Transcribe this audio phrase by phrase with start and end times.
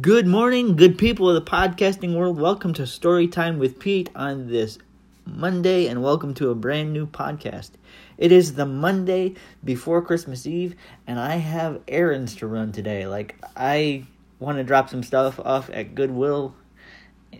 [0.00, 2.40] Good morning, good people of the podcasting world.
[2.40, 4.76] Welcome to Story Time with Pete on this
[5.24, 7.70] Monday, and welcome to a brand new podcast.
[8.18, 10.74] It is the Monday before Christmas Eve,
[11.06, 13.06] and I have errands to run today.
[13.06, 14.04] Like, I
[14.40, 16.56] want to drop some stuff off at Goodwill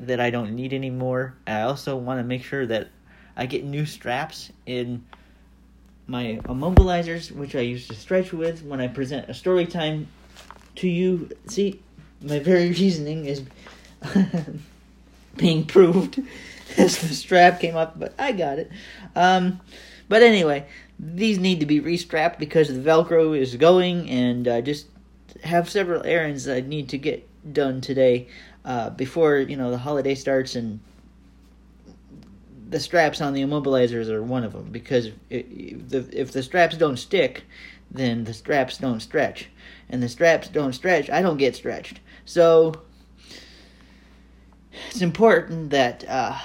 [0.00, 1.36] that I don't need anymore.
[1.46, 2.88] I also want to make sure that
[3.36, 5.04] I get new straps in
[6.08, 10.08] my immobilizers, which I use to stretch with when I present a story time
[10.76, 11.30] to you.
[11.46, 11.80] See,
[12.22, 13.42] my very reasoning is
[15.36, 16.22] being proved
[16.76, 18.70] as the strap came up, but I got it.
[19.14, 19.60] Um,
[20.08, 20.66] but anyway,
[20.98, 24.86] these need to be restrapped because the Velcro is going, and I just
[25.44, 28.28] have several errands I need to get done today
[28.64, 30.80] uh, before you know the holiday starts, and
[32.70, 36.76] the straps on the immobilizers are one of them because if the, if the straps
[36.76, 37.42] don't stick,
[37.90, 39.48] then the straps don't stretch,
[39.88, 41.98] and the straps don't stretch, I don't get stretched.
[42.24, 42.74] So
[44.88, 46.38] it's important that uh,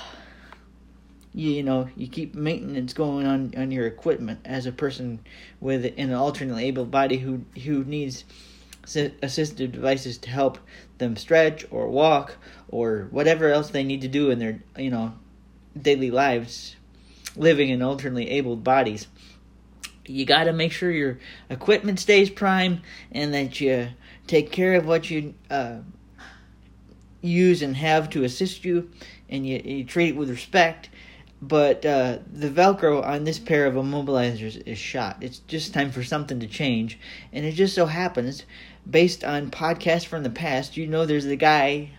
[1.31, 5.19] you, you know you keep maintenance going on on your equipment as a person
[5.59, 8.23] with an alternately able body who who needs
[8.85, 10.57] assistive devices to help
[10.97, 12.37] them stretch or walk
[12.69, 15.13] or whatever else they need to do in their you know
[15.79, 16.75] daily lives
[17.35, 19.07] living in alternately abled bodies
[20.07, 23.89] you got to make sure your equipment stays prime and that you
[24.27, 25.77] take care of what you uh,
[27.21, 28.89] use and have to assist you
[29.29, 30.89] and you, you treat it with respect.
[31.41, 35.17] But uh, the velcro on this pair of immobilizers is shot.
[35.21, 36.97] It's just time for something to change.
[37.33, 38.45] And it just so happens
[38.89, 41.89] based on podcasts from the past you know there's the guy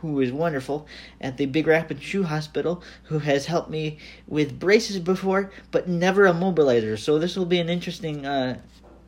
[0.00, 0.86] who is wonderful
[1.20, 6.26] at the Big Rapids Shoe Hospital, who has helped me with braces before, but never
[6.26, 6.98] a mobilizer.
[6.98, 8.60] So this will be an interesting uh,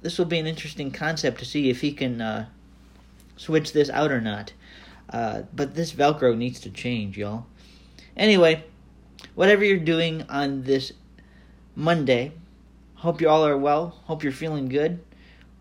[0.03, 2.47] this will be an interesting concept to see if he can uh,
[3.37, 4.53] switch this out or not.
[5.11, 7.47] Uh, but this Velcro needs to change, y'all.
[8.17, 8.65] Anyway,
[9.35, 10.93] whatever you're doing on this
[11.75, 12.33] Monday,
[12.95, 14.01] hope you all are well.
[14.05, 15.01] Hope you're feeling good.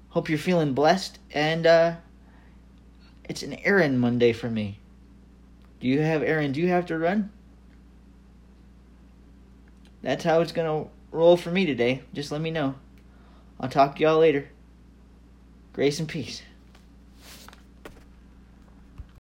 [0.10, 1.20] Hope you're feeling blessed.
[1.32, 1.96] And uh,
[3.26, 4.79] it's an errand Monday for me.
[5.80, 6.52] Do you have Aaron?
[6.52, 7.32] Do you have to run?
[10.02, 12.02] That's how it's to roll for me today.
[12.14, 12.76] Just let me know.
[13.60, 14.50] I'll talk to y'all later.
[15.74, 16.42] Grace and peace.